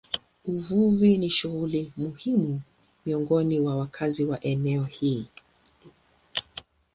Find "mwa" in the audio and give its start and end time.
3.59-3.75